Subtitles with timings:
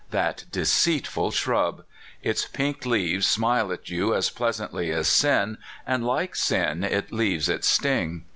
[0.09, 1.83] That deceitful shrub!
[2.23, 7.47] Its pink leaves smile at you as pleasantly as sin, and, like sin, it leaves
[7.47, 8.25] its sting.